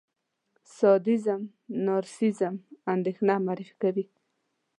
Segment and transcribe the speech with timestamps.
[0.77, 1.41] سادېزم،
[1.85, 2.55] نارسېسېزم،
[2.93, 4.05] اندېښنه معرفي کوي.